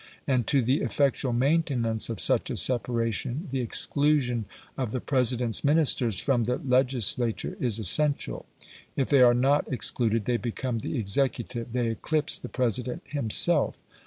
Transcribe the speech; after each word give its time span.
And, 0.25 0.47
to 0.47 0.63
the 0.63 0.81
effectual 0.81 1.31
maintenance 1.31 2.09
of 2.09 2.19
such 2.19 2.49
a 2.49 2.55
separation, 2.57 3.49
the 3.51 3.59
exclusion 3.61 4.45
of 4.75 4.93
the 4.93 4.99
President's 4.99 5.63
Ministers 5.63 6.17
from 6.19 6.45
the 6.45 6.57
legislature 6.57 7.55
is 7.59 7.77
essential. 7.77 8.47
If 8.95 9.11
they 9.11 9.21
are 9.21 9.35
not 9.35 9.71
excluded 9.71 10.25
they 10.25 10.37
become 10.37 10.79
the 10.79 10.97
executive, 10.97 11.71
they 11.71 11.89
eclipse 11.89 12.39
the 12.39 12.49
President 12.49 13.03
himself. 13.09 13.75